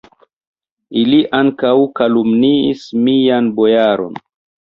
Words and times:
Ili 1.01 1.17
ankaŭ 1.39 1.73
kalumniis 2.01 2.85
mian 3.09 3.51
bojaron! 3.59 4.19